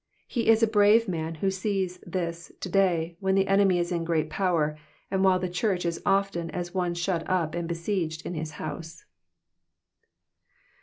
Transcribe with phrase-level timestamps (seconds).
[0.27, 4.03] He is a brave man who sees this to day when the enemy is in
[4.03, 4.75] great power,
[5.11, 9.05] and while the church is often as one shut up and besieged m his house.